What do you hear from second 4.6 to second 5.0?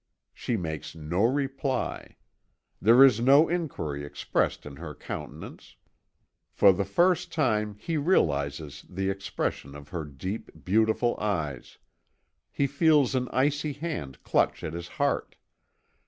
in her